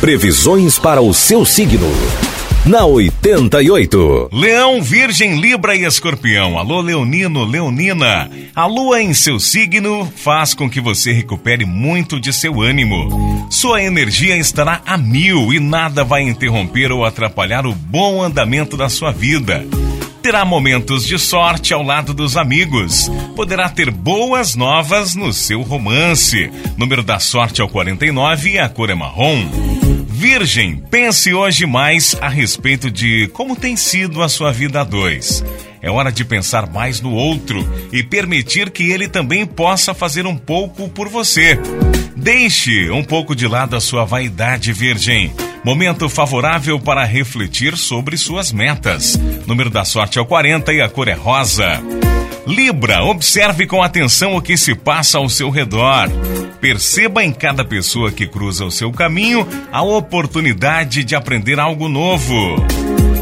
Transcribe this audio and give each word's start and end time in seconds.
Previsões 0.00 0.78
para 0.78 1.02
o 1.02 1.12
seu 1.12 1.44
signo. 1.44 1.86
Na 2.64 2.86
88. 2.86 4.30
Leão, 4.32 4.82
Virgem, 4.82 5.38
Libra 5.38 5.76
e 5.76 5.84
Escorpião. 5.84 6.58
Alô, 6.58 6.80
Leonino, 6.80 7.44
Leonina. 7.44 8.30
A 8.56 8.64
lua 8.64 9.02
em 9.02 9.12
seu 9.12 9.38
signo 9.38 10.10
faz 10.16 10.54
com 10.54 10.70
que 10.70 10.80
você 10.80 11.12
recupere 11.12 11.66
muito 11.66 12.18
de 12.18 12.32
seu 12.32 12.62
ânimo. 12.62 13.46
Sua 13.50 13.82
energia 13.82 14.38
estará 14.38 14.80
a 14.86 14.96
mil 14.96 15.52
e 15.52 15.60
nada 15.60 16.02
vai 16.02 16.22
interromper 16.22 16.90
ou 16.90 17.04
atrapalhar 17.04 17.66
o 17.66 17.74
bom 17.74 18.22
andamento 18.22 18.78
da 18.78 18.88
sua 18.88 19.12
vida. 19.12 19.66
Terá 20.22 20.46
momentos 20.46 21.06
de 21.06 21.18
sorte 21.18 21.74
ao 21.74 21.82
lado 21.82 22.14
dos 22.14 22.38
amigos. 22.38 23.10
Poderá 23.36 23.68
ter 23.68 23.90
boas 23.90 24.54
novas 24.54 25.14
no 25.14 25.30
seu 25.30 25.60
romance. 25.60 26.50
Número 26.78 27.02
da 27.02 27.18
sorte 27.18 27.60
é 27.60 27.64
o 27.64 27.68
49 27.68 28.50
e 28.50 28.58
a 28.58 28.68
cor 28.68 28.88
é 28.88 28.94
marrom. 28.94 29.79
Virgem, 30.20 30.76
pense 30.90 31.32
hoje 31.32 31.64
mais 31.64 32.14
a 32.20 32.28
respeito 32.28 32.90
de 32.90 33.26
como 33.28 33.56
tem 33.56 33.74
sido 33.74 34.22
a 34.22 34.28
sua 34.28 34.52
vida 34.52 34.82
a 34.82 34.84
dois. 34.84 35.42
É 35.80 35.90
hora 35.90 36.12
de 36.12 36.26
pensar 36.26 36.70
mais 36.70 37.00
no 37.00 37.14
outro 37.14 37.66
e 37.90 38.02
permitir 38.02 38.68
que 38.68 38.90
ele 38.90 39.08
também 39.08 39.46
possa 39.46 39.94
fazer 39.94 40.26
um 40.26 40.36
pouco 40.36 40.90
por 40.90 41.08
você. 41.08 41.58
Deixe 42.14 42.90
um 42.90 43.02
pouco 43.02 43.34
de 43.34 43.48
lado 43.48 43.74
a 43.74 43.80
sua 43.80 44.04
vaidade, 44.04 44.74
Virgem. 44.74 45.32
Momento 45.64 46.06
favorável 46.06 46.78
para 46.78 47.02
refletir 47.02 47.74
sobre 47.78 48.18
suas 48.18 48.52
metas. 48.52 49.18
Número 49.46 49.70
da 49.70 49.86
sorte 49.86 50.18
é 50.18 50.20
o 50.20 50.26
40 50.26 50.70
e 50.74 50.82
a 50.82 50.88
cor 50.90 51.08
é 51.08 51.14
rosa. 51.14 51.82
Libra, 52.46 53.04
observe 53.04 53.66
com 53.66 53.82
atenção 53.82 54.36
o 54.36 54.42
que 54.42 54.56
se 54.56 54.74
passa 54.74 55.18
ao 55.18 55.28
seu 55.28 55.50
redor. 55.50 56.08
Perceba 56.60 57.24
em 57.24 57.32
cada 57.32 57.64
pessoa 57.64 58.10
que 58.10 58.26
cruza 58.26 58.64
o 58.64 58.70
seu 58.70 58.90
caminho 58.90 59.46
a 59.72 59.82
oportunidade 59.82 61.04
de 61.04 61.14
aprender 61.14 61.58
algo 61.58 61.88
novo. 61.88 62.79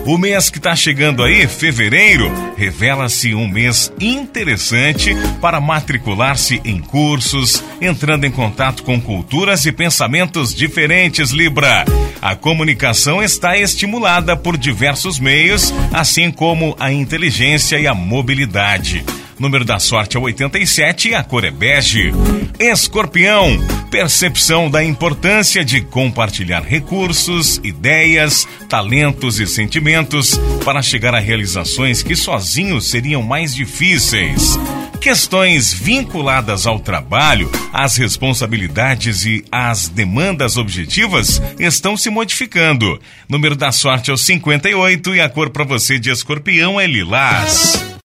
O 0.09 0.17
mês 0.17 0.49
que 0.49 0.57
está 0.57 0.75
chegando 0.75 1.23
aí, 1.23 1.47
fevereiro, 1.47 2.33
revela-se 2.57 3.35
um 3.35 3.47
mês 3.47 3.93
interessante 4.01 5.15
para 5.39 5.61
matricular-se 5.61 6.63
em 6.65 6.81
cursos, 6.81 7.63
entrando 7.79 8.25
em 8.25 8.31
contato 8.31 8.83
com 8.85 8.99
culturas 8.99 9.67
e 9.67 9.71
pensamentos 9.71 10.55
diferentes, 10.55 11.31
Libra. 11.31 11.85
A 12.23 12.35
comunicação 12.35 13.23
está 13.23 13.59
estimulada 13.59 14.35
por 14.35 14.57
diversos 14.57 15.21
meios, 15.21 15.75
assim 15.93 16.31
como 16.31 16.75
a 16.81 16.91
inteligência 16.91 17.79
e 17.79 17.87
a 17.87 17.93
mobilidade. 17.93 19.05
Número 19.39 19.65
da 19.65 19.79
sorte 19.79 20.17
é 20.17 20.21
87 20.21 21.11
e 21.11 21.15
a 21.15 21.23
cor 21.23 21.45
é 21.45 21.51
bege. 21.51 22.13
Escorpião, 22.59 23.57
percepção 23.91 24.69
da 24.69 24.83
importância 24.83 25.65
de 25.65 25.81
compartilhar 25.81 26.63
recursos, 26.63 27.61
ideias, 27.63 28.49
talentos 28.69 29.39
e 29.39 29.47
sentimentos 29.47 30.39
para 30.65 30.83
chegar 30.83 31.15
a 31.15 31.21
realizações 31.21 32.03
que 32.03 32.17
sozinhos 32.17 32.91
seriam 32.91 33.23
mais 33.23 33.55
difíceis. 33.55 34.59
Questões 35.01 35.73
vinculadas 35.73 36.67
ao 36.67 36.81
trabalho, 36.81 37.49
às 37.73 37.97
responsabilidades 37.97 39.25
e 39.25 39.45
às 39.51 39.89
demandas 39.89 40.57
objetivas 40.57 41.41
estão 41.59 41.97
se 41.97 42.11
modificando. 42.11 43.01
Número 43.29 43.55
da 43.55 43.71
sorte 43.71 44.11
é 44.11 44.15
o 44.15 44.19
58 44.19 45.15
e 45.15 45.21
a 45.21 45.29
cor 45.29 45.51
para 45.51 45.65
você 45.65 45.99
de 45.99 46.11
escorpião 46.11 46.81
é 46.81 46.87
lilás. 46.87 47.89